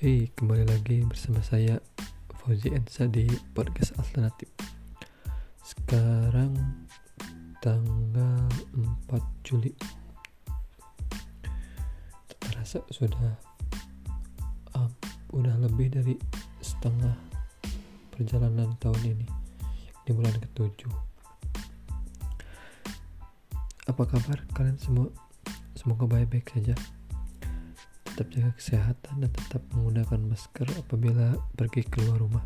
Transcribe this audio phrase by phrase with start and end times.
[0.00, 1.76] Hey, kembali lagi bersama saya
[2.40, 4.48] Fauzi Ensa di podcast alternatif.
[5.60, 6.56] Sekarang
[7.60, 9.68] tanggal 4 Juli.
[12.32, 13.36] Terasa sudah
[14.72, 14.88] um,
[15.36, 16.16] udah lebih dari
[16.64, 17.12] setengah
[18.08, 19.28] perjalanan tahun ini
[20.08, 20.96] di bulan ketujuh.
[23.84, 25.12] Apa kabar kalian semua?
[25.76, 26.72] Semoga baik-baik saja
[28.20, 32.44] tetap jaga kesehatan dan tetap menggunakan masker apabila pergi keluar rumah.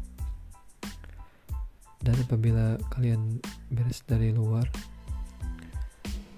[1.98, 3.42] Dan apabila kalian
[3.74, 4.70] beres dari luar,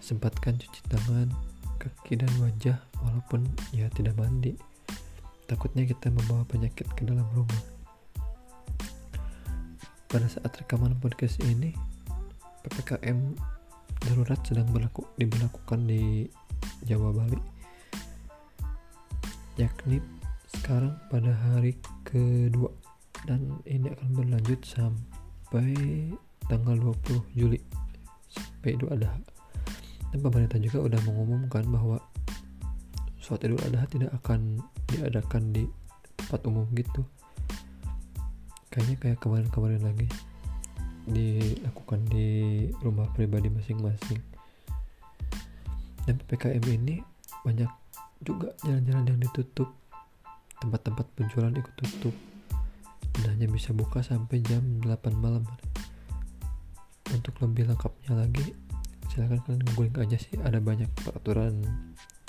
[0.01, 1.29] sempatkan cuci tangan,
[1.77, 3.45] kaki dan wajah walaupun
[3.77, 4.57] ya tidak mandi.
[5.45, 7.61] Takutnya kita membawa penyakit ke dalam rumah.
[10.09, 11.77] Pada saat rekaman podcast ini,
[12.65, 13.37] PPKM
[14.01, 16.25] darurat sedang berlaku diberlakukan di
[16.89, 17.56] Jawa Bali
[19.57, 20.05] yakni
[20.53, 22.71] sekarang pada hari kedua.
[23.27, 25.75] Dan ini akan berlanjut sampai
[26.47, 27.59] tanggal 20 Juli.
[28.31, 29.17] Sampai Idul Adha.
[30.13, 31.99] Dan pemerintah juga sudah mengumumkan bahwa
[33.19, 35.67] sholat Idul Adha tidak akan diadakan di
[36.15, 37.03] tempat umum gitu.
[38.71, 40.09] Kayaknya kayak kemarin-kemarin lagi
[41.07, 42.29] dilakukan di
[42.83, 44.21] rumah pribadi masing-masing.
[46.07, 47.03] Dan PPKM ini
[47.43, 47.86] banyak
[48.23, 49.69] juga jalan-jalan yang ditutup.
[50.63, 52.15] Tempat-tempat penjualan ikut tutup.
[53.17, 55.45] Dan hanya bisa buka sampai jam 8 malam.
[57.13, 58.53] Untuk lebih lengkapnya lagi
[59.13, 60.37] silahkan kalian googling aja sih.
[60.41, 61.65] Ada banyak peraturan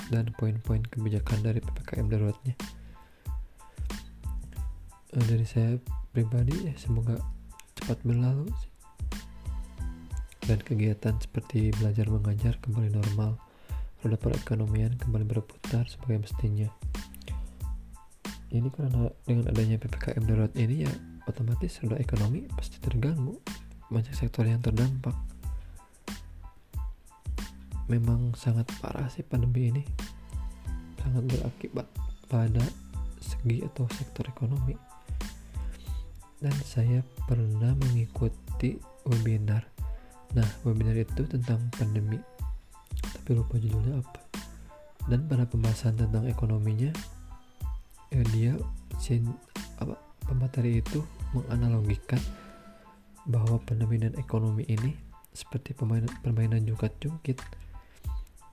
[0.08, 2.56] dan poin-poin kebijakan dari PPKM daruratnya.
[5.16, 5.76] Eh, dari saya
[6.12, 7.16] pribadi ya semoga
[7.80, 8.48] cepat berlalu
[10.48, 13.36] dan kegiatan seperti belajar mengajar kembali normal
[14.06, 16.70] roda perekonomian kembali berputar sebagai mestinya.
[18.48, 20.94] Ini karena dengan adanya PPKM darurat ini ya
[21.28, 23.36] otomatis roda ekonomi pasti terganggu.
[23.88, 25.16] Banyak sektor yang terdampak.
[27.88, 29.84] Memang sangat parah sih pandemi ini.
[31.00, 31.88] Sangat berakibat
[32.28, 32.64] pada
[33.24, 34.76] segi atau sektor ekonomi.
[36.38, 38.76] Dan saya pernah mengikuti
[39.08, 39.64] webinar.
[40.36, 42.20] Nah, webinar itu tentang pandemi
[43.14, 44.22] tapi lupa judulnya apa.
[45.08, 46.92] Dan pada pembahasan tentang ekonominya
[48.12, 48.54] ya dia
[49.00, 49.28] sin
[49.84, 51.04] apa pemateri itu
[51.36, 52.20] menganalogikan
[53.28, 54.96] bahwa pandemi dan ekonomi ini
[55.36, 57.38] seperti permainan permainan juga jungkit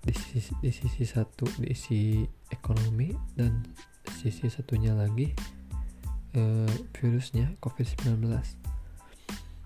[0.05, 3.65] di sisi, di sisi satu diisi ekonomi dan
[4.21, 5.33] sisi satunya lagi
[6.37, 8.21] eh, virusnya COVID-19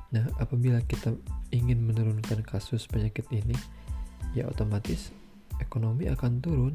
[0.09, 1.13] nah apabila kita
[1.51, 3.57] ingin menurunkan kasus penyakit ini
[4.37, 5.11] ya otomatis
[5.59, 6.75] ekonomi akan turun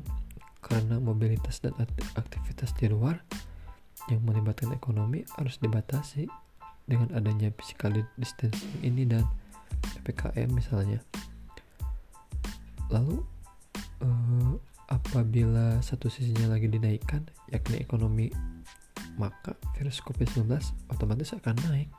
[0.64, 1.76] karena mobilitas dan
[2.16, 3.20] aktivitas di luar
[4.12, 6.28] yang melibatkan ekonomi harus dibatasi
[6.88, 9.24] dengan adanya physical distancing ini dan
[10.04, 11.00] PPKM misalnya.
[12.92, 13.24] Lalu
[14.04, 14.54] eh,
[14.92, 18.28] apabila satu sisinya lagi dinaikkan yakni ekonomi
[19.16, 20.50] maka virus COVID-19
[20.92, 21.90] otomatis akan naik.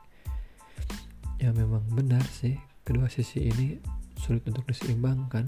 [1.41, 3.81] Ya memang benar sih kedua sisi ini
[4.25, 5.45] sulit untuk diseimbangkan.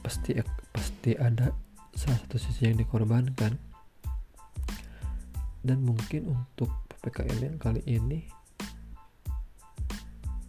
[0.00, 0.32] Pasti
[0.72, 1.52] pasti ada
[1.92, 3.60] salah satu sisi yang dikorbankan.
[5.60, 8.24] Dan mungkin untuk ppkm yang kali ini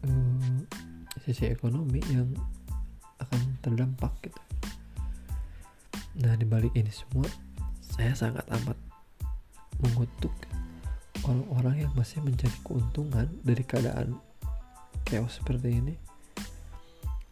[0.07, 0.63] um,
[1.19, 2.31] sisi ekonomi yang
[3.19, 4.41] akan terdampak gitu.
[6.23, 7.27] Nah dibalik ini semua
[7.83, 8.79] saya sangat amat
[9.83, 10.31] mengutuk
[11.27, 14.17] orang-orang yang masih mencari keuntungan dari keadaan
[15.05, 15.94] chaos seperti ini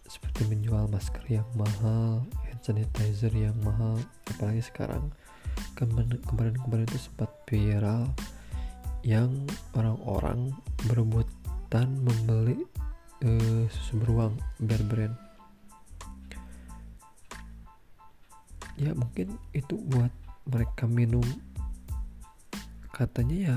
[0.09, 4.01] seperti menjual masker yang mahal hand sanitizer yang mahal
[4.33, 5.13] apalagi sekarang
[5.77, 8.09] kemarin-kemarin itu sempat viral
[9.05, 9.31] yang
[9.77, 10.51] orang-orang
[10.89, 12.59] berebutan membeli
[13.23, 15.15] uh, susu beruang bear brand.
[18.79, 20.11] Ya mungkin itu buat
[20.47, 21.23] mereka minum.
[22.95, 23.55] Katanya ya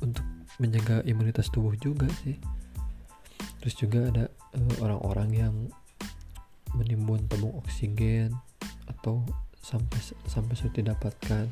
[0.00, 0.24] untuk
[0.60, 2.36] menjaga imunitas tubuh juga sih.
[3.60, 5.54] Terus juga ada uh, orang-orang yang
[6.74, 8.34] menimbun tabung oksigen
[8.90, 9.22] atau
[9.58, 11.46] sampai sampai sulit didapatkan.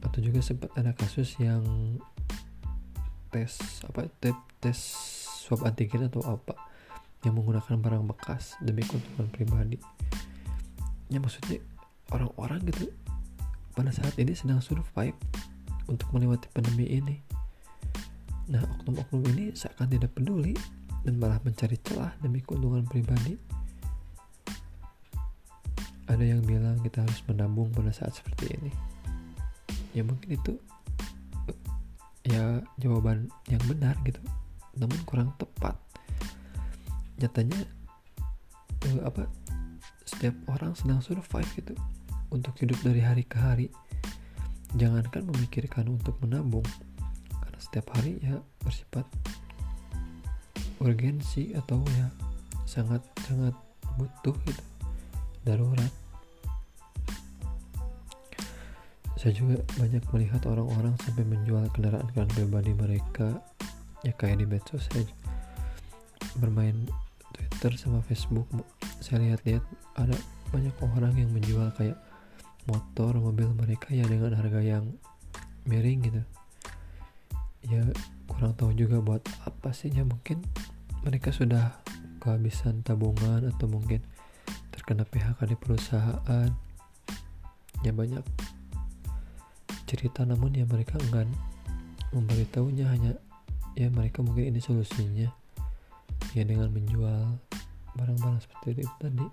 [0.00, 1.62] Atau juga sempat ada kasus yang
[3.30, 4.78] tes apa tes, tes
[5.46, 6.56] swab antigen atau apa
[7.22, 9.76] yang menggunakan barang bekas demi keuntungan pribadi.
[11.12, 11.60] Ya maksudnya
[12.10, 12.88] orang-orang gitu
[13.76, 15.14] pada saat ini sedang survive
[15.86, 17.16] untuk melewati pandemi ini.
[18.50, 20.58] Nah, oknum-oknum ini seakan tidak peduli
[21.06, 23.36] dan malah mencari celah demi keuntungan pribadi.
[26.10, 28.72] Ada yang bilang kita harus menabung pada saat seperti ini.
[29.90, 30.54] ya mungkin itu
[32.22, 34.22] ya jawaban yang benar gitu
[34.78, 35.74] namun kurang tepat
[37.18, 37.58] nyatanya
[38.86, 39.26] eh, apa
[40.06, 41.74] setiap orang sedang survive gitu
[42.30, 43.66] untuk hidup dari hari ke hari
[44.78, 46.64] jangankan memikirkan untuk menabung
[47.42, 49.04] karena setiap hari ya bersifat
[50.80, 52.08] urgensi atau ya
[52.64, 53.54] sangat sangat
[54.00, 54.64] butuh gitu.
[55.44, 55.92] Darurat.
[59.20, 63.44] Saya juga banyak melihat orang-orang sampai menjual kendaraan-kendaraan pribadi mereka
[64.00, 64.88] ya kayak di medsos.
[64.88, 65.04] Saya
[66.40, 66.88] bermain
[67.36, 68.48] Twitter sama Facebook
[69.00, 69.64] saya lihat-lihat
[69.96, 70.16] ada
[70.52, 71.96] banyak orang yang menjual kayak
[72.68, 74.84] motor mobil mereka ya dengan harga yang
[75.64, 76.22] miring gitu.
[77.68, 77.84] Ya
[78.28, 80.40] kurang tahu juga buat apa sih ya mungkin
[81.00, 81.80] mereka sudah
[82.20, 84.04] kehabisan tabungan atau mungkin
[84.72, 86.50] terkena PHK di perusahaan.
[87.80, 88.20] Ya banyak
[89.88, 91.26] cerita namun ya mereka enggak
[92.12, 93.12] memberitahunya hanya
[93.74, 95.32] ya mereka mungkin ini solusinya.
[96.36, 97.40] Ya dengan menjual
[97.96, 99.26] barang-barang seperti itu tadi.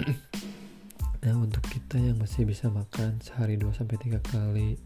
[1.20, 4.80] Nah untuk kita yang masih bisa makan sehari 2 sampai tiga kali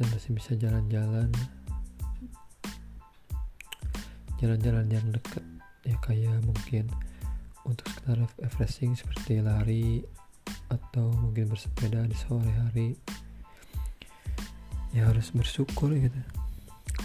[0.00, 1.28] dan masih bisa jalan-jalan
[4.38, 5.44] jalan-jalan yang dekat
[5.82, 6.86] ya kayak mungkin
[7.66, 10.02] untuk sekedar refreshing seperti lari
[10.72, 12.96] atau mungkin bersepeda di sore hari.
[14.96, 16.16] Ya harus bersyukur gitu.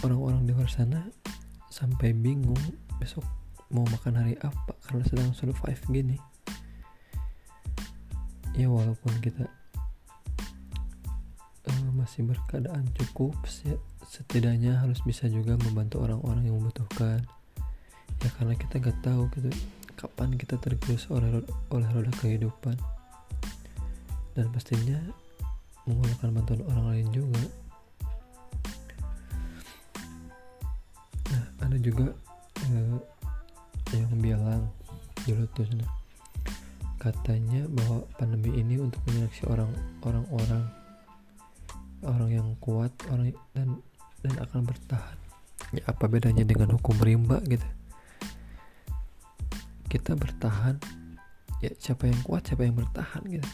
[0.00, 1.04] Orang-orang di luar sana
[1.68, 2.58] sampai bingung
[2.96, 3.26] besok
[3.68, 6.16] mau makan hari apa karena sedang survive gini.
[8.54, 9.50] Ya walaupun kita
[12.04, 13.32] masih berkeadaan cukup
[13.64, 17.24] ya, setidaknya harus bisa juga membantu orang-orang yang membutuhkan.
[18.20, 19.48] Ya karena kita gak tahu gitu
[19.96, 21.40] kapan kita tergerus oleh
[21.72, 22.76] oleh roda kehidupan.
[24.36, 25.00] Dan pastinya
[25.88, 27.42] menggunakan bantuan orang lain juga.
[31.32, 32.12] Nah ada juga
[32.68, 33.00] eh,
[33.96, 34.68] yang bilang
[35.24, 35.64] dulu tuh
[37.00, 39.72] katanya bahwa pandemi ini untuk menyeleksi orang
[40.04, 40.83] orang-orang
[42.04, 43.80] orang yang kuat orang dan
[44.24, 45.18] dan akan bertahan.
[45.74, 47.66] Ya apa bedanya dengan hukum rimba gitu?
[49.88, 50.80] Kita bertahan
[51.64, 53.48] ya siapa yang kuat siapa yang bertahan gitu.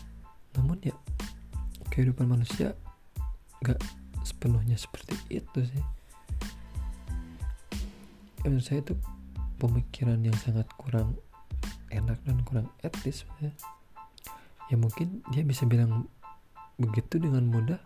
[0.58, 0.94] Namun ya
[1.90, 2.74] kehidupan manusia
[3.62, 3.78] gak
[4.22, 5.84] sepenuhnya seperti itu sih.
[8.40, 8.96] Ya, menurut saya itu
[9.60, 11.12] pemikiran yang sangat kurang
[11.92, 13.52] enak dan kurang etis ya.
[14.72, 16.08] ya mungkin dia bisa bilang
[16.80, 17.76] begitu dengan mudah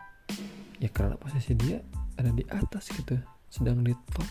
[0.84, 1.80] ya karena posisi dia
[2.20, 3.16] ada di atas gitu
[3.48, 4.28] sedang di top.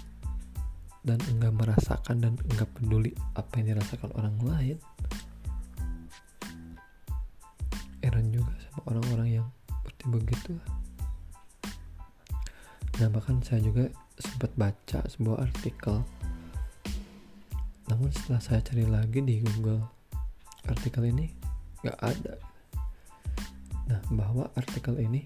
[1.03, 4.77] Dan enggak merasakan dan enggak peduli apa yang dirasakan orang lain.
[8.05, 10.53] Heran juga sama orang-orang yang seperti begitu
[13.01, 13.89] nah bahkan saya juga
[14.21, 16.05] sempat baca sebuah artikel.
[17.89, 19.81] Namun setelah saya cari lagi di Google
[20.69, 21.33] artikel ini
[21.81, 22.33] nggak ada.
[23.89, 25.25] Nah bahwa artikel ini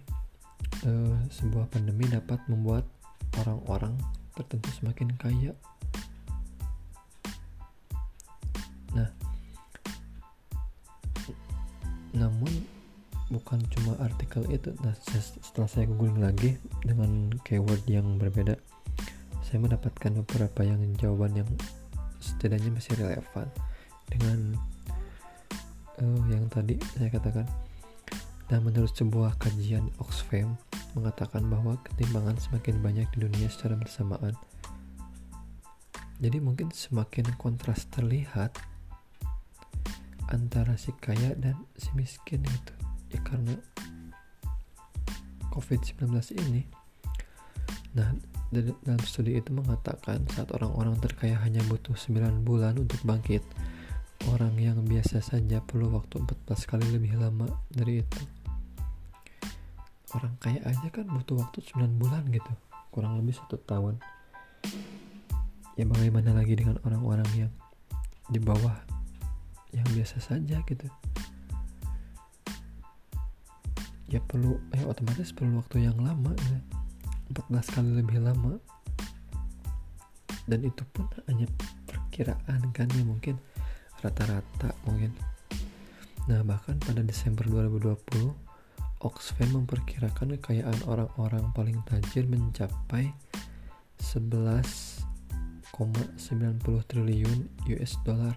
[0.86, 2.86] uh, sebuah pandemi dapat membuat
[3.42, 3.98] orang-orang
[4.38, 5.54] tertentu semakin kaya.
[8.94, 9.10] Nah
[12.14, 12.50] namun
[13.30, 14.74] bukan cuma artikel itu.
[14.86, 18.58] Nah setelah saya googling lagi dengan keyword yang berbeda
[19.48, 21.50] saya mendapatkan beberapa yang jawaban yang
[22.20, 23.48] setidaknya masih relevan
[24.12, 24.60] dengan
[26.04, 27.48] uh, yang tadi saya katakan.
[28.52, 30.60] Nah menurut sebuah kajian Oxfam
[30.98, 34.34] mengatakan bahwa ketimpangan semakin banyak di dunia secara bersamaan.
[36.18, 38.58] Jadi mungkin semakin kontras terlihat
[40.34, 42.74] antara si kaya dan si miskin gitu.
[43.14, 43.54] Ya karena
[45.58, 46.62] COVID-19 ini
[47.98, 48.14] nah
[48.54, 53.42] dalam studi itu mengatakan saat orang-orang terkaya hanya butuh 9 bulan untuk bangkit
[54.30, 58.22] orang yang biasa saja perlu waktu 14 kali lebih lama dari itu
[60.18, 62.50] orang kaya aja kan butuh waktu 9 bulan gitu.
[62.90, 64.02] Kurang lebih satu tahun.
[65.78, 67.52] Ya bagaimana lagi dengan orang-orang yang
[68.34, 68.74] di bawah
[69.70, 70.90] yang biasa saja gitu?
[74.10, 76.60] Ya perlu ya otomatis perlu waktu yang lama ya.
[77.30, 78.58] 14 kali lebih lama.
[80.50, 81.46] Dan itu pun hanya
[81.86, 83.38] perkiraan kan ya mungkin.
[84.02, 85.14] Rata-rata mungkin.
[86.26, 88.47] Nah bahkan pada Desember 2020
[88.98, 93.14] Oxfam memperkirakan kekayaan orang-orang paling tajir mencapai
[94.02, 95.78] 11,90
[96.90, 97.46] triliun
[97.78, 98.34] US dollar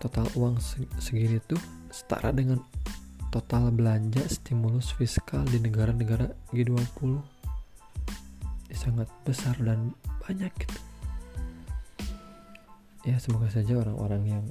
[0.02, 0.58] total uang
[0.98, 1.62] segini tuh
[1.94, 2.58] setara dengan
[3.32, 7.16] total belanja stimulus fiskal di negara-negara G20
[8.68, 10.80] ya, sangat besar dan banyak gitu.
[13.08, 14.46] Ya semoga saja orang-orang yang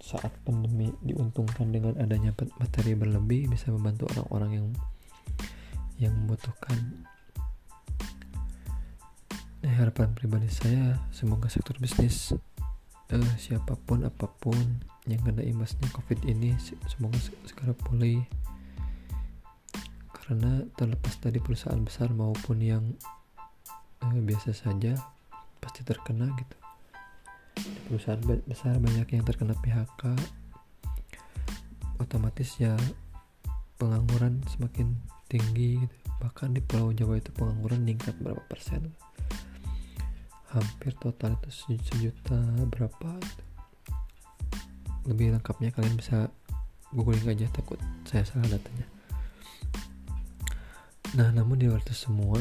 [0.00, 4.66] saat pandemi diuntungkan dengan adanya materi berlebih bisa membantu orang-orang yang
[5.98, 7.04] yang membutuhkan.
[9.66, 12.38] Eh, harapan pribadi saya semoga sektor bisnis
[13.12, 14.56] eh, siapa pun apa pun
[15.08, 17.16] yang kena imbasnya covid ini semoga
[17.48, 18.20] segera pulih.
[20.12, 22.84] Karena terlepas dari perusahaan besar maupun yang
[24.04, 24.96] eh, biasa saja
[25.60, 26.56] pasti terkena gitu.
[27.58, 30.14] Di perusahaan besar banyak yang terkena PHK
[31.98, 32.78] otomatis ya
[33.78, 34.94] pengangguran semakin
[35.28, 35.96] tinggi gitu.
[36.18, 38.90] bahkan di Pulau Jawa itu pengangguran meningkat berapa persen
[40.52, 42.40] hampir total itu sejuta
[42.72, 43.20] berapa?
[45.04, 46.32] Lebih lengkapnya kalian bisa
[46.92, 47.76] googling aja takut
[48.08, 48.88] saya salah datanya.
[51.16, 52.40] Nah namun di luar itu semua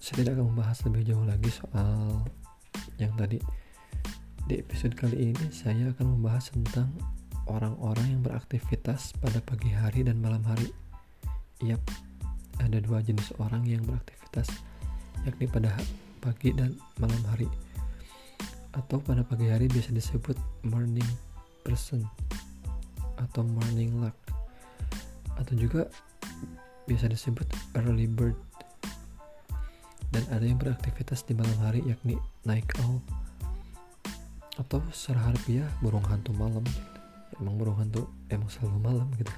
[0.00, 2.24] saya tidak akan membahas lebih jauh lagi soal
[2.96, 3.40] yang tadi.
[4.46, 6.94] Di episode kali ini saya akan membahas tentang
[7.50, 10.70] orang-orang yang beraktivitas pada pagi hari dan malam hari.
[11.64, 11.82] Yap,
[12.62, 14.46] ada dua jenis orang yang beraktivitas
[15.26, 15.74] yakni pada
[16.26, 17.46] pagi dan malam hari.
[18.74, 20.34] Atau pada pagi hari biasa disebut
[20.66, 21.06] morning
[21.62, 22.02] person
[23.14, 24.18] atau morning luck.
[25.38, 25.86] Atau juga
[26.90, 27.46] biasa disebut
[27.78, 28.34] early bird.
[30.10, 32.98] Dan ada yang beraktivitas di malam hari yakni night owl
[34.56, 36.64] atau secara harfiah burung hantu malam.
[37.38, 39.30] Emang burung hantu emang selalu malam gitu.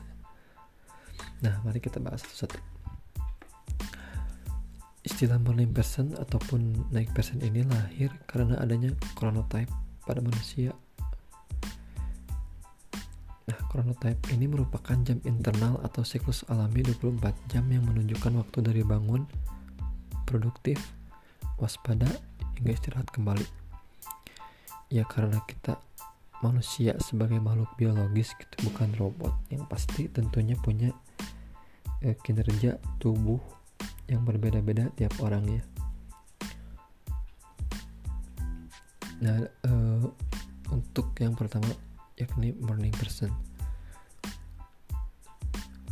[1.45, 2.78] Nah mari kita bahas satu-satu
[5.19, 9.67] Istilah morning person ataupun night person ini lahir karena adanya chronotype
[10.07, 10.71] pada manusia.
[13.51, 18.87] Nah, chronotype ini merupakan jam internal atau siklus alami 24 jam yang menunjukkan waktu dari
[18.87, 19.27] bangun,
[20.23, 20.79] produktif,
[21.59, 22.07] waspada,
[22.55, 23.43] hingga istirahat kembali.
[24.87, 25.83] Ya karena kita
[26.47, 30.95] manusia sebagai makhluk biologis gitu bukan robot yang pasti tentunya punya
[32.07, 33.58] eh, kinerja tubuh
[34.09, 35.61] yang berbeda-beda tiap orangnya.
[39.21, 40.05] Nah, uh,
[40.73, 41.69] untuk yang pertama
[42.17, 43.31] yakni morning person.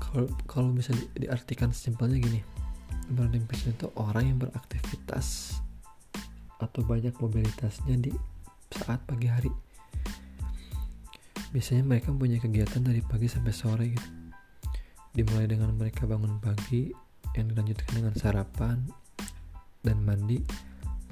[0.01, 2.41] Kalau kalau bisa di, diartikan simpelnya gini,
[3.13, 5.59] morning person itu orang yang beraktivitas
[6.57, 8.13] atau banyak mobilitasnya di
[8.73, 9.53] saat pagi hari.
[11.53, 14.09] Biasanya mereka punya kegiatan dari pagi sampai sore gitu.
[15.17, 16.93] Dimulai dengan mereka bangun pagi,
[17.37, 18.79] yang dilanjutkan dengan sarapan
[19.85, 20.43] dan mandi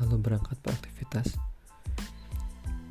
[0.03, 1.39] lalu berangkat beraktivitas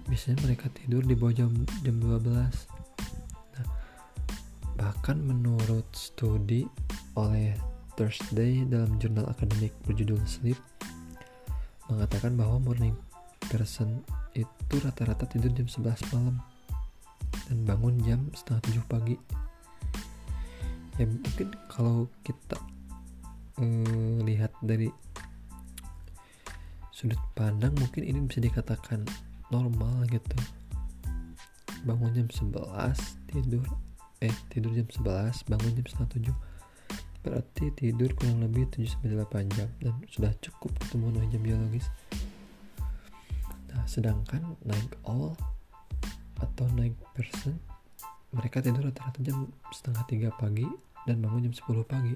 [0.07, 3.67] biasanya mereka tidur di bawah jam, jam 12 nah,
[4.77, 6.63] bahkan menurut studi
[7.17, 7.57] oleh
[7.93, 10.57] Thursday dalam jurnal akademik berjudul Sleep
[11.91, 12.95] mengatakan bahwa morning
[13.51, 14.01] person
[14.33, 16.41] itu rata-rata tidur jam 11 malam
[17.49, 19.15] dan bangun jam setengah tujuh pagi.
[20.97, 22.57] Ya mungkin kalau kita
[24.25, 24.89] lihat dari
[26.89, 29.05] sudut pandang mungkin ini bisa dikatakan
[29.53, 30.37] normal gitu.
[31.83, 32.95] Bangun jam 11
[33.27, 33.65] tidur
[34.23, 36.53] eh tidur jam 11 bangun jam setengah 7
[37.23, 41.87] berarti tidur kurang lebih 7-8 jam dan sudah cukup ketemu dengan jam biologis.
[43.71, 45.35] Nah sedangkan night owl
[46.39, 47.59] atau night person
[48.33, 50.65] mereka tidur rata-rata jam setengah tiga pagi
[51.03, 52.15] dan bangun jam 10 pagi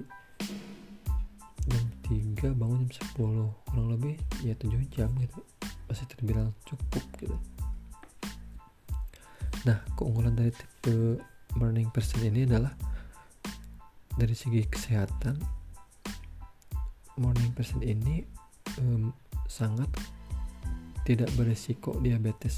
[2.08, 5.44] 3 bangun jam 10 kurang lebih ya 7 jam gitu.
[5.88, 7.36] Masih terbilang cukup gitu.
[9.68, 11.20] Nah keunggulan dari tipe
[11.60, 12.72] morning person ini adalah
[14.16, 15.36] dari segi kesehatan
[17.20, 18.24] morning person ini
[18.80, 19.12] um,
[19.44, 19.90] sangat
[21.04, 22.56] tidak beresiko diabetes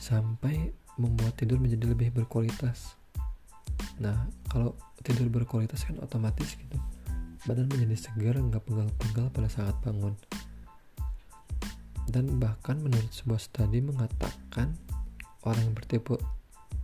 [0.00, 2.96] sampai membuat tidur menjadi lebih berkualitas.
[4.00, 4.72] Nah kalau
[5.04, 6.78] tidur berkualitas kan otomatis gitu
[7.46, 10.16] badan menjadi segar nggak pegal-pegal pada saat bangun.
[12.08, 14.72] Dan bahkan menurut sebuah studi mengatakan
[15.44, 16.16] orang yang bertipe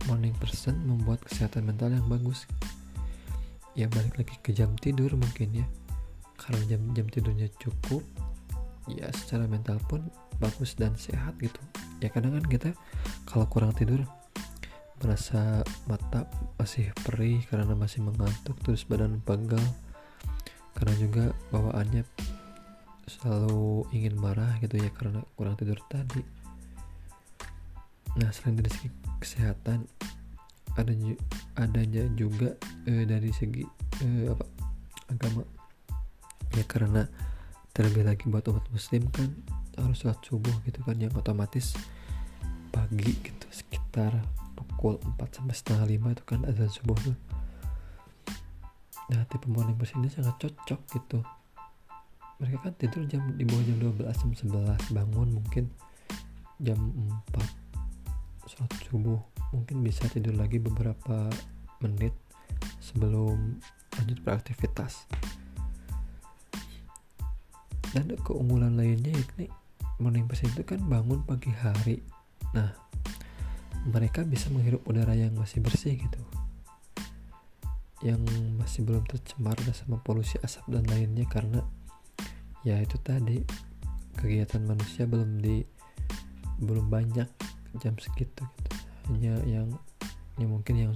[0.05, 2.45] morning person membuat kesehatan mental yang bagus.
[3.73, 5.65] Ya balik lagi ke jam tidur mungkin ya.
[6.37, 8.05] Kalau jam jam tidurnya cukup
[8.85, 10.05] ya secara mental pun
[10.37, 11.59] bagus dan sehat gitu.
[11.99, 12.69] Ya kadang kan kita
[13.25, 14.05] kalau kurang tidur
[15.01, 19.61] merasa mata masih perih karena masih mengantuk terus badan pegal
[20.75, 21.23] karena juga
[21.55, 22.03] bawaannya
[23.07, 26.21] selalu ingin marah gitu ya karena kurang tidur tadi.
[28.19, 28.89] Nah selain dari segi
[29.23, 29.87] kesehatan
[30.75, 30.91] ada
[31.55, 33.63] adanya juga eh, dari segi
[34.03, 34.45] eh, apa
[35.09, 35.43] agama.
[36.55, 37.07] Ya karena
[37.75, 39.31] terlebih lagi buat umat muslim kan
[39.75, 41.75] harus sholat subuh gitu kan yang otomatis
[42.71, 44.23] pagi gitu sekitar
[44.55, 47.15] pukul 4 sampai setengah 5 itu kan azan subuh tuh
[49.05, 51.19] nah tipe morning person ini sangat cocok gitu.
[52.41, 55.65] Mereka kan tidur jam di bawah jam 12 jam 11 bangun mungkin
[56.59, 56.79] jam
[57.31, 59.21] 4 sholat subuh.
[59.53, 61.31] Mungkin bisa tidur lagi beberapa
[61.79, 62.11] menit
[62.81, 63.61] sebelum
[63.95, 65.07] lanjut beraktivitas.
[67.95, 69.47] Dan keunggulan lainnya yakni
[70.01, 72.03] morning person itu kan bangun pagi hari.
[72.51, 72.73] Nah
[73.85, 76.19] mereka bisa menghirup udara yang masih bersih gitu
[78.05, 78.21] yang
[78.61, 81.65] masih belum tercemar sama polusi asap dan lainnya karena
[82.61, 83.41] ya itu tadi
[84.13, 85.65] kegiatan manusia belum di
[86.61, 87.25] belum banyak
[87.81, 88.71] jam segitu gitu
[89.09, 89.67] hanya yang
[90.37, 90.93] yang mungkin yang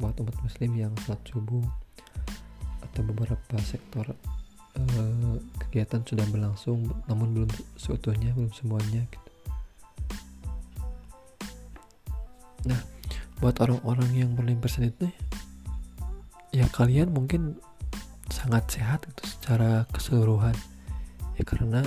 [0.00, 1.62] buat umat muslim yang sholat subuh
[2.88, 4.08] atau beberapa sektor
[4.80, 5.36] uh,
[5.68, 9.28] kegiatan sudah berlangsung namun belum seutuhnya belum semuanya gitu.
[12.60, 12.80] Nah,
[13.40, 15.08] buat orang-orang yang berlimpersen itu
[16.50, 17.58] ya kalian mungkin
[18.30, 20.54] sangat sehat itu secara keseluruhan
[21.38, 21.82] ya karena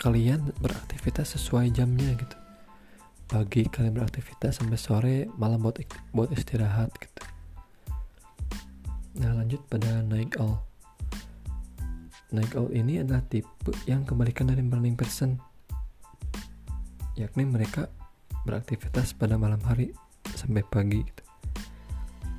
[0.00, 2.36] kalian beraktivitas sesuai jamnya gitu
[3.28, 5.80] pagi kalian beraktivitas sampai sore malam buat
[6.12, 7.22] buat istirahat gitu
[9.24, 10.60] nah lanjut pada naik all
[12.34, 15.38] Night owl ini adalah tipe yang kebalikan dari morning person,
[17.14, 17.86] yakni mereka
[18.42, 19.94] beraktivitas pada malam hari
[20.34, 21.06] sampai pagi.
[21.06, 21.23] Gitu.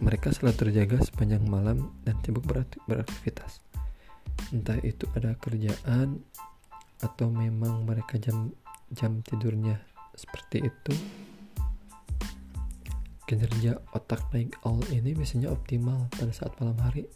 [0.06, 2.46] Mereka selalu terjaga sepanjang malam dan sibuk
[2.86, 3.66] beraktivitas.
[4.54, 6.22] Entah itu ada kerjaan
[7.02, 8.54] atau memang mereka jam
[8.94, 9.82] jam tidurnya
[10.14, 10.94] seperti itu.
[13.26, 17.10] Kinerja otak night owl ini biasanya optimal pada saat malam hari.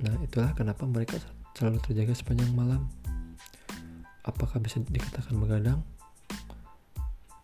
[0.00, 1.20] Nah, itulah kenapa mereka
[1.52, 2.88] selalu terjaga sepanjang malam.
[4.24, 5.84] Apakah bisa dikatakan begadang?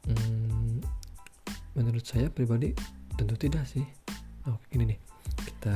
[0.08, 0.80] Hmm,
[1.76, 2.72] menurut saya pribadi
[3.20, 3.84] tentu tidak sih.
[4.46, 4.98] Oh, ini nih.
[5.36, 5.74] Kita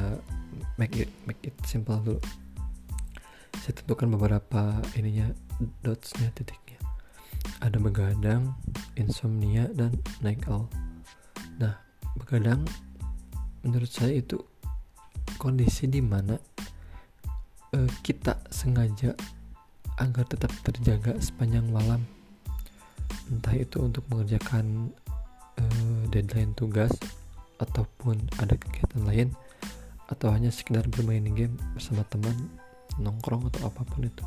[0.78, 2.22] make it make it simple dulu.
[3.60, 5.28] Saya tentukan beberapa ininya
[5.82, 6.78] dotsnya titiknya.
[7.60, 8.56] Ada begadang,
[8.96, 9.92] insomnia dan
[10.24, 10.70] night owl.
[11.60, 11.76] Nah,
[12.16, 12.64] begadang
[13.60, 14.40] menurut saya itu
[15.36, 16.36] kondisi di mana
[17.74, 19.12] uh, kita sengaja
[20.00, 22.00] agar tetap terjaga sepanjang malam
[23.28, 24.90] entah itu untuk mengerjakan
[25.60, 26.90] uh, deadline tugas
[27.60, 29.28] ataupun ada kegiatan lain
[30.10, 32.34] atau hanya sekedar bermain game bersama teman
[32.98, 34.24] nongkrong atau apa pun itu.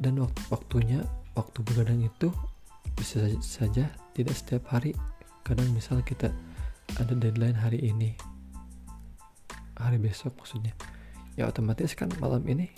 [0.00, 1.04] Dan wakt waktunya
[1.36, 2.32] waktu begadang itu
[2.96, 4.96] bisa saja tidak setiap hari.
[5.42, 6.30] Kadang misal kita
[6.96, 8.14] ada deadline hari ini
[9.82, 10.72] hari besok maksudnya
[11.34, 12.70] ya otomatis kan malam ini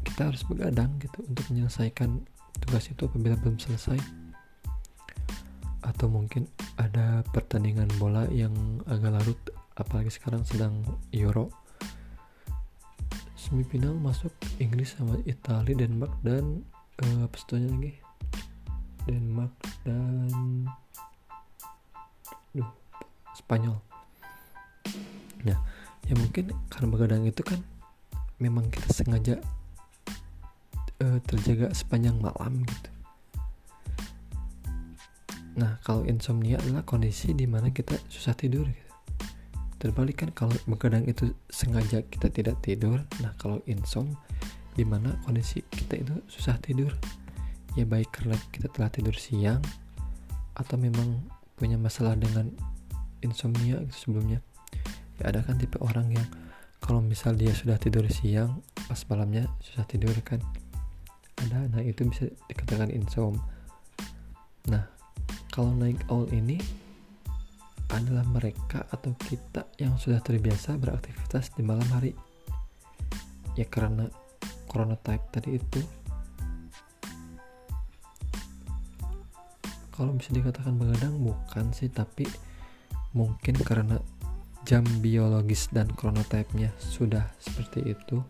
[0.00, 2.24] kita harus begadang gitu untuk menyelesaikan
[2.64, 3.98] tugas itu apabila belum selesai
[5.88, 6.44] atau mungkin
[6.76, 8.52] ada pertandingan bola yang
[8.84, 9.40] agak larut
[9.80, 10.84] apalagi sekarang sedang
[11.16, 11.48] Euro.
[13.38, 16.60] Semifinal masuk Inggris sama Italia Denmark dan
[17.00, 17.96] uh, apa lagi?
[19.08, 19.54] Denmark
[19.88, 20.68] dan
[22.52, 22.68] duh
[23.32, 23.80] Spanyol.
[25.48, 25.58] Nah
[26.04, 27.64] ya mungkin karena begadang itu kan
[28.36, 29.40] memang kita sengaja
[31.00, 32.97] uh, terjaga sepanjang malam gitu.
[35.58, 38.94] Nah, kalau insomnia adalah kondisi di mana kita susah tidur gitu.
[39.78, 43.02] Terbalik kan kalau begadang itu sengaja kita tidak tidur.
[43.18, 44.14] Nah, kalau insom
[44.78, 46.94] di mana kondisi kita itu susah tidur.
[47.74, 49.62] Ya baik karena kita telah tidur siang
[50.54, 51.22] atau memang
[51.58, 52.50] punya masalah dengan
[53.22, 54.38] insomnia gitu sebelumnya.
[55.18, 56.26] Ya ada kan tipe orang yang
[56.78, 60.38] kalau misal dia sudah tidur siang pas malamnya susah tidur kan
[61.46, 63.38] ada nah itu bisa dikatakan insom
[64.70, 64.86] nah
[65.58, 66.54] kalau naik owl ini
[67.90, 72.14] adalah mereka atau kita yang sudah terbiasa beraktivitas di malam hari.
[73.58, 74.06] Ya karena
[74.70, 75.82] corona type tadi itu.
[79.98, 82.22] Kalau bisa dikatakan begadang bukan sih tapi
[83.18, 83.98] mungkin karena
[84.62, 88.22] jam biologis dan chronotype-nya sudah seperti itu.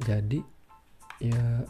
[0.00, 0.40] Jadi
[1.20, 1.60] ya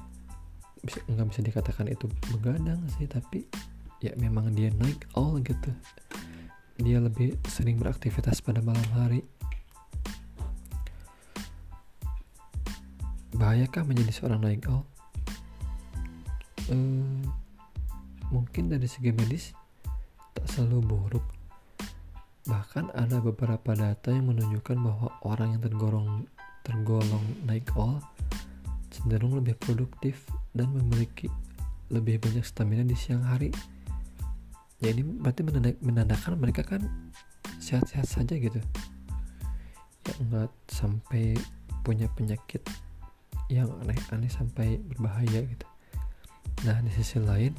[0.87, 3.72] bisa nggak bisa dikatakan itu begadang sih tapi
[4.03, 5.71] ya memang dia naik all gitu
[6.83, 9.23] dia lebih sering beraktivitas pada malam hari.
[13.39, 14.83] Bahayakah menjadi seorang night owl?
[16.71, 17.23] Eh,
[18.35, 19.55] mungkin dari segi medis
[20.35, 21.27] tak selalu buruk.
[22.51, 26.11] Bahkan ada beberapa data yang menunjukkan bahwa orang yang tergolong
[26.63, 27.99] tergolong night owl
[28.91, 31.27] cenderung lebih produktif dan memiliki
[31.91, 33.51] lebih banyak stamina di siang hari
[34.83, 35.47] ya ini berarti
[35.79, 36.83] menandakan mereka kan
[37.63, 38.59] sehat-sehat saja gitu.
[40.03, 41.39] Ya nggak sampai
[41.87, 42.67] punya penyakit
[43.47, 45.67] yang aneh-aneh sampai berbahaya gitu.
[46.67, 47.55] Nah di sisi lain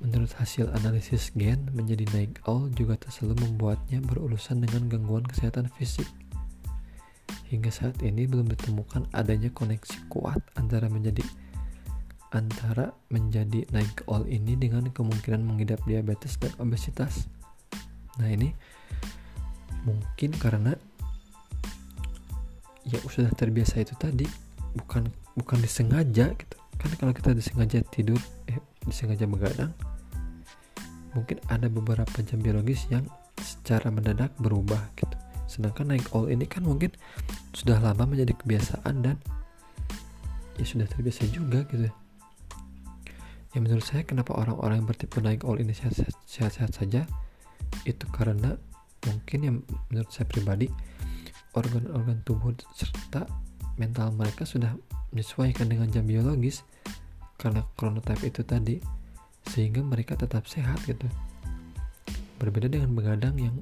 [0.00, 5.68] menurut hasil analisis gen menjadi naik owl juga tak selalu membuatnya berurusan dengan gangguan kesehatan
[5.76, 6.08] fisik.
[7.52, 11.20] Hingga saat ini belum ditemukan adanya koneksi kuat antara menjadi
[12.30, 17.26] antara menjadi naik all ini dengan kemungkinan mengidap diabetes dan obesitas.
[18.22, 18.54] Nah ini
[19.82, 20.78] mungkin karena
[22.86, 24.26] ya sudah terbiasa itu tadi
[24.78, 26.56] bukan bukan disengaja gitu.
[26.78, 29.74] Kan kalau kita disengaja tidur eh disengaja begadang
[31.10, 33.02] mungkin ada beberapa jam biologis yang
[33.42, 35.16] secara mendadak berubah gitu.
[35.50, 36.94] Sedangkan naik all ini kan mungkin
[37.50, 39.18] sudah lama menjadi kebiasaan dan
[40.54, 41.90] ya sudah terbiasa juga gitu
[43.50, 47.02] ya menurut saya kenapa orang-orang yang bertipe naik all ini sehat-sehat saja?
[47.82, 48.54] Itu karena
[49.06, 49.56] mungkin yang
[49.90, 50.70] menurut saya pribadi
[51.56, 53.26] organ-organ tubuh serta
[53.80, 54.76] mental mereka sudah
[55.10, 56.62] menyesuaikan dengan jam biologis
[57.40, 58.76] karena chronotype itu tadi
[59.48, 61.08] sehingga mereka tetap sehat gitu.
[62.38, 63.56] Berbeda dengan begadang yang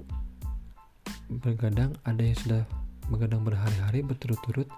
[1.29, 2.63] begadang ada yang sudah
[3.09, 4.69] begadang berhari-hari berturut-turut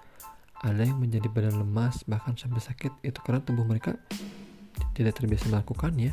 [0.61, 3.97] ada yang menjadi badan lemas bahkan sampai sakit itu karena tubuh mereka
[4.97, 6.13] tidak terbiasa melakukannya.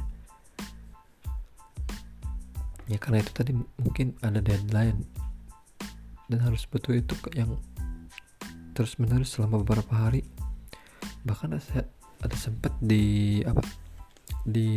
[2.87, 3.51] Ya karena itu tadi
[3.81, 5.03] mungkin ada deadline.
[6.27, 7.55] Dan harus betul itu yang
[8.75, 10.27] terus menerus selama beberapa hari.
[11.23, 11.87] Bahkan ada,
[12.23, 13.63] ada sempat di apa
[14.47, 14.69] di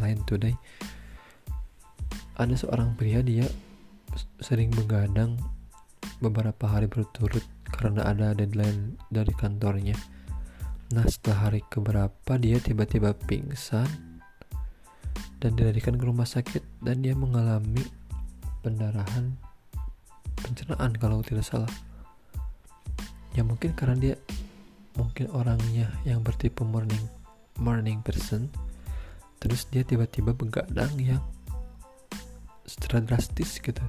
[0.00, 0.56] Line Today
[2.34, 3.46] ada seorang pria dia
[4.42, 5.38] sering begadang
[6.18, 9.94] beberapa hari berturut karena ada deadline dari kantornya
[10.92, 13.88] Nah setelah hari keberapa dia tiba-tiba pingsan
[15.40, 17.80] dan dilarikan ke rumah sakit dan dia mengalami
[18.60, 19.32] pendarahan
[20.36, 21.72] pencernaan kalau tidak salah.
[23.32, 24.14] Ya mungkin karena dia
[24.94, 27.02] mungkin orangnya yang bertipe morning
[27.58, 28.50] morning person
[29.42, 31.20] terus dia tiba-tiba begadang yang
[32.64, 33.82] secara drastis gitu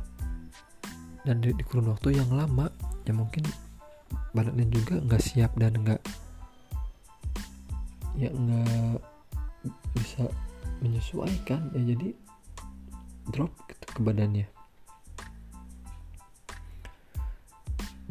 [1.23, 2.69] dan di, di kurun waktu yang lama
[3.05, 3.45] ya mungkin
[4.35, 6.01] badannya juga nggak siap dan nggak
[8.15, 8.99] ya nggak
[9.95, 10.23] bisa
[10.79, 12.09] menyesuaikan ya jadi
[13.31, 14.47] drop gitu ke badannya.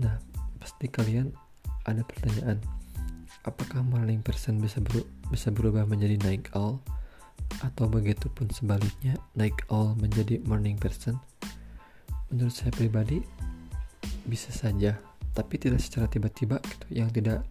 [0.00, 0.14] Nah
[0.58, 1.30] pasti kalian
[1.84, 2.58] ada pertanyaan
[3.44, 6.80] apakah morning person bisa ber bisa berubah menjadi night owl
[7.60, 11.20] atau begitu pun sebaliknya night owl menjadi morning person?
[12.32, 13.22] Menurut saya pribadi
[14.24, 14.96] bisa saja
[15.34, 17.44] tapi tidak secara tiba-tiba gitu yang tidak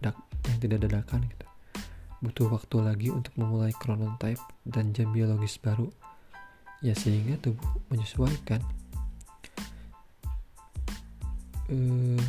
[0.48, 1.43] yang tidak dadakan gitu
[2.24, 5.92] butuh waktu lagi untuk memulai chronotype dan jam biologis baru.
[6.80, 8.64] Ya sehingga tubuh menyesuaikan.
[11.68, 12.24] Eh,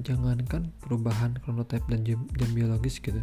[0.00, 3.20] jangankan perubahan chronotype dan jam, jam biologis gitu.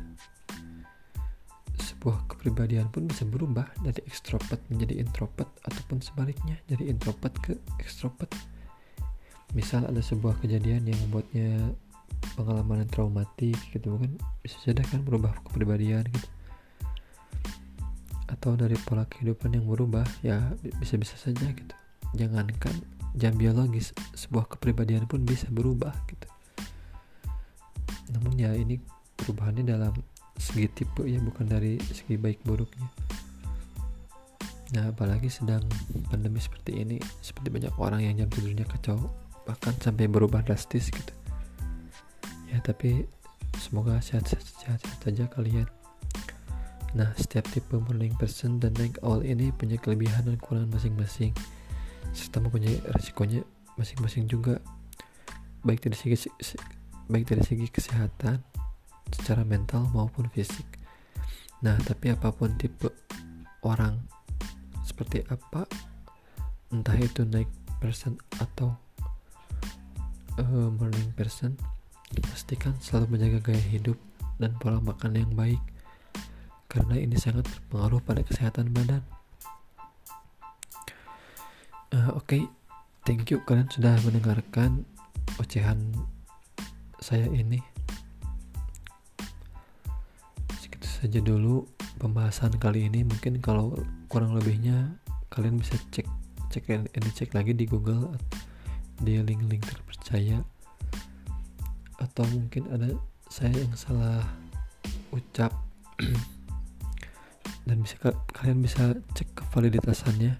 [1.81, 8.29] Sebuah kepribadian pun bisa berubah dari extrovert menjadi introvert ataupun sebaliknya dari introvert ke extrovert
[9.53, 11.77] misal ada sebuah kejadian yang membuatnya
[12.34, 16.30] pengalaman yang traumatik gitu kan bisa saja kan berubah kepribadian gitu.
[18.30, 21.76] Atau dari pola kehidupan yang berubah ya bisa-bisa saja gitu.
[22.17, 22.73] Jangankan
[23.13, 26.28] jam biologis sebuah kepribadian pun bisa berubah gitu.
[28.17, 28.82] Namun ya ini
[29.17, 29.93] perubahannya dalam
[30.38, 32.89] segi tipe ya bukan dari segi baik buruknya.
[34.73, 35.62] Nah apalagi sedang
[36.10, 38.97] pandemi seperti ini seperti banyak orang yang jam tidurnya kacau
[39.45, 41.13] bahkan sampai berubah drastis gitu
[42.53, 43.09] ya tapi
[43.57, 45.65] semoga sehat-sehat saja kalian.
[46.93, 51.33] Nah setiap tipe morning person dan night owl ini punya kelebihan dan kekurangan masing-masing.
[52.13, 53.41] Serta mempunyai resikonya
[53.81, 54.61] masing-masing juga.
[55.65, 56.29] Baik dari segi
[57.09, 58.37] baik dari segi kesehatan
[59.09, 60.65] secara mental maupun fisik.
[61.65, 62.93] Nah tapi apa pun tipe
[63.65, 63.97] orang
[64.85, 65.65] seperti apa
[66.69, 67.49] entah itu night
[67.81, 68.77] person atau
[70.37, 71.57] uh, morning person
[72.21, 73.97] Pastikan selalu menjaga gaya hidup
[74.38, 75.62] dan pola makan yang baik,
[76.69, 79.02] karena ini sangat berpengaruh pada kesehatan badan.
[81.93, 82.43] uh, oke okay.
[83.06, 84.84] thank you kalian sudah mendengarkan
[85.38, 85.78] ocehan
[86.97, 87.62] saya ini
[90.58, 91.69] segitu saja dulu
[92.02, 93.78] pembahasan kali ini mungkin kalau
[94.10, 94.97] kurang lebihnya
[95.30, 96.10] kalian bisa cek
[96.49, 98.13] cek ini cek lagi di Google
[99.02, 100.41] di link-link terpercaya
[102.13, 102.93] atau mungkin ada
[103.26, 104.21] saya yang salah
[105.10, 105.49] ucap.
[107.65, 107.97] Dan bisa
[108.30, 110.38] kalian bisa cek kevaliditasannya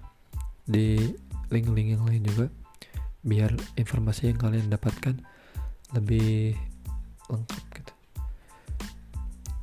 [0.70, 1.10] di
[1.50, 2.46] link-link yang lain juga.
[3.26, 5.18] Biar informasi yang kalian dapatkan
[5.98, 6.54] lebih
[7.26, 7.92] lengkap gitu.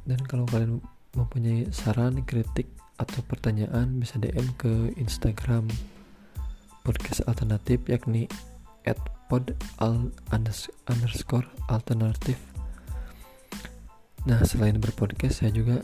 [0.03, 0.83] Dan kalau kalian
[1.15, 2.67] mempunyai saran kritik
[2.99, 5.71] atau pertanyaan bisa DM ke Instagram
[6.83, 8.27] podcast alternatif yakni
[8.85, 10.11] at pod al
[10.87, 12.37] underscore alternatif.
[14.27, 15.81] Nah selain berpodcast saya juga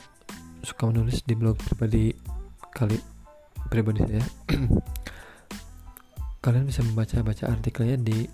[0.62, 2.14] suka menulis di blog pribadi
[2.76, 3.00] kali
[3.72, 4.22] pribadi saya.
[6.44, 8.30] Kalian bisa membaca baca artikelnya di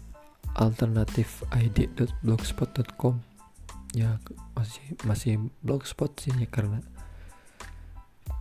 [0.53, 3.15] alternatifid.blogspot.com
[3.93, 4.17] ya
[4.57, 6.81] masih masih blogspot sih ya karena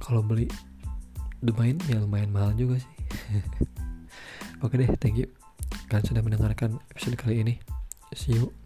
[0.00, 0.48] kalau beli
[1.44, 2.88] lumayan ya lumayan mahal juga sih.
[4.64, 5.41] Oke deh thank you
[5.92, 7.54] kalian sudah mendengarkan episode kali ini.
[8.16, 8.61] See you